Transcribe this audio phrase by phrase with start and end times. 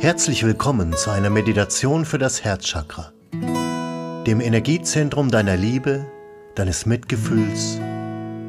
[0.00, 3.12] Herzlich willkommen zu einer Meditation für das Herzchakra,
[4.26, 6.06] dem Energiezentrum deiner Liebe,
[6.54, 7.78] deines Mitgefühls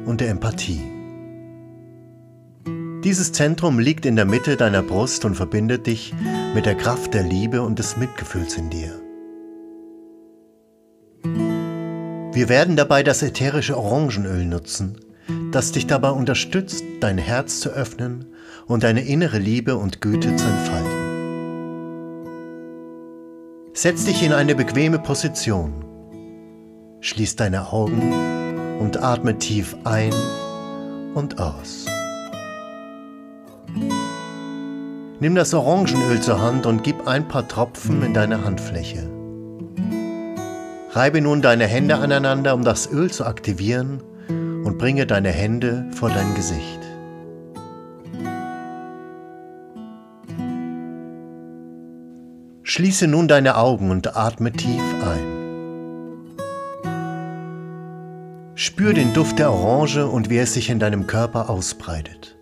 [0.06, 0.80] und der Empathie.
[3.04, 6.14] Dieses Zentrum liegt in der Mitte deiner Brust und verbindet dich
[6.54, 8.98] mit der Kraft der Liebe und des Mitgefühls in dir.
[12.32, 14.96] Wir werden dabei das ätherische Orangenöl nutzen,
[15.50, 18.24] das dich dabei unterstützt, dein Herz zu öffnen
[18.66, 21.01] und deine innere Liebe und Güte zu entfalten.
[23.74, 25.72] Setz dich in eine bequeme Position.
[27.00, 30.12] Schließ deine Augen und atme tief ein
[31.14, 31.86] und aus.
[35.20, 39.08] Nimm das Orangenöl zur Hand und gib ein paar Tropfen in deine Handfläche.
[40.90, 46.10] Reibe nun deine Hände aneinander, um das Öl zu aktivieren und bringe deine Hände vor
[46.10, 46.81] dein Gesicht.
[52.74, 55.26] Schließe nun deine Augen und atme tief ein.
[58.54, 62.38] Spür den Duft der Orange und wie es sich in deinem Körper ausbreitet.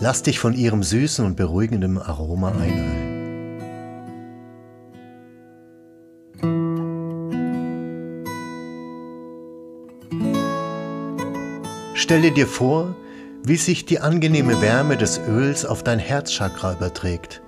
[0.00, 3.12] Lass dich von ihrem süßen und beruhigenden Aroma einhüllen.
[11.94, 12.96] Stelle dir vor,
[13.44, 17.41] wie sich die angenehme Wärme des Öls auf dein Herzchakra überträgt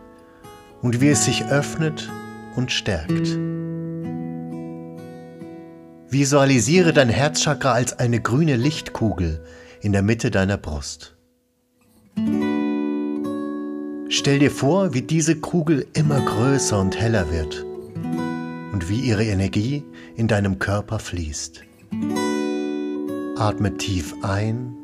[0.85, 2.11] und wie es sich öffnet
[2.57, 3.39] und stärkt.
[6.11, 9.43] Visualisiere dein Herzchakra als eine grüne Lichtkugel
[9.81, 11.17] in der Mitte deiner Brust.
[14.11, 17.65] Stell dir vor, wie diese Kugel immer größer und heller wird
[18.73, 19.85] und wie ihre Energie
[20.17, 21.63] in deinem Körper fließt.
[23.39, 24.77] Atme tief ein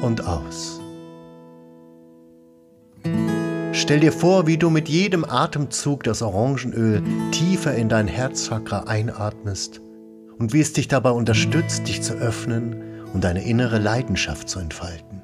[0.00, 0.80] und aus.
[3.86, 9.80] Stell dir vor, wie du mit jedem Atemzug das Orangenöl tiefer in dein Herzchakra einatmest
[10.40, 12.82] und wie es dich dabei unterstützt, dich zu öffnen
[13.14, 15.22] und deine innere Leidenschaft zu entfalten.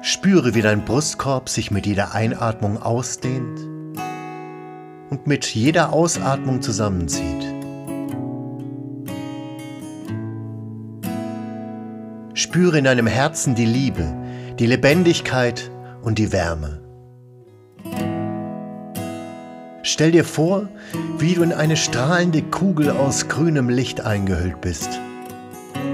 [0.00, 3.60] Spüre, wie dein Brustkorb sich mit jeder Einatmung ausdehnt
[5.10, 7.63] und mit jeder Ausatmung zusammenzieht.
[12.54, 14.06] Spüre in deinem Herzen die Liebe,
[14.60, 15.72] die Lebendigkeit
[16.02, 16.80] und die Wärme.
[19.82, 20.68] Stell dir vor,
[21.18, 24.88] wie du in eine strahlende Kugel aus grünem Licht eingehüllt bist,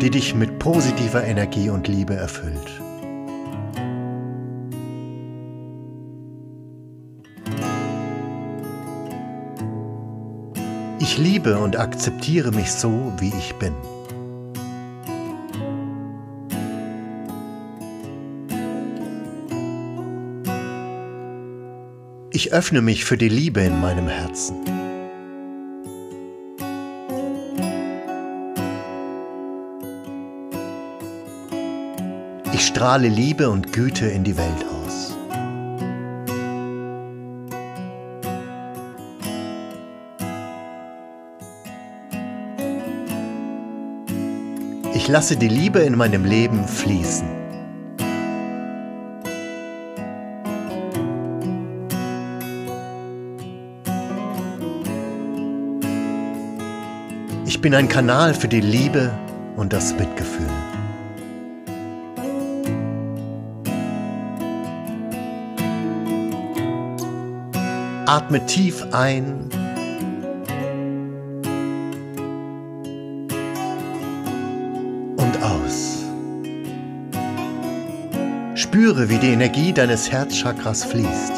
[0.02, 2.82] die dich mit positiver Energie und Liebe erfüllt.
[10.98, 13.72] Ich liebe und akzeptiere mich so, wie ich bin.
[22.42, 24.56] Ich öffne mich für die Liebe in meinem Herzen.
[32.54, 35.14] Ich strahle Liebe und Güte in die Welt aus.
[44.94, 47.39] Ich lasse die Liebe in meinem Leben fließen.
[57.50, 59.10] Ich bin ein Kanal für die Liebe
[59.56, 60.46] und das Mitgefühl.
[68.06, 69.50] Atme tief ein
[75.16, 76.04] und aus.
[78.54, 81.32] Spüre, wie die Energie deines Herzchakras fließt.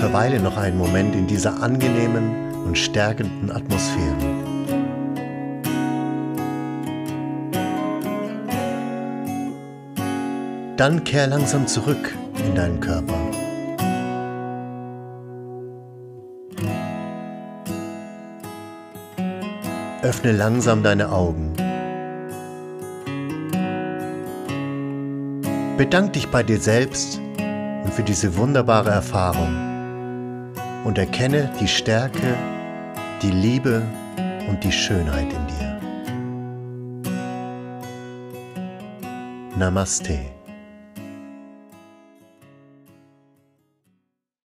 [0.00, 4.14] Verweile noch einen Moment in dieser angenehmen und stärkenden Atmosphäre.
[10.76, 12.14] Dann kehr langsam zurück
[12.46, 13.14] in deinen Körper.
[20.02, 21.52] Öffne langsam deine Augen.
[25.76, 29.68] Bedank dich bei dir selbst und für diese wunderbare Erfahrung
[30.84, 32.36] und erkenne die Stärke,
[33.22, 33.82] die Liebe
[34.48, 35.80] und die Schönheit in dir.
[39.56, 40.37] Namaste.